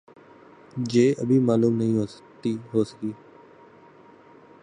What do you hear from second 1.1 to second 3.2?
ابھی معلوم نہیں ہو سکی